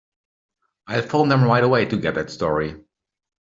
[0.87, 2.73] I'll phone them right away to get that story.